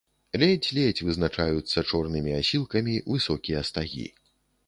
[0.43, 4.07] Ледзь-ледзь вызначаюцца чорнымі асілкамі высокія стагі.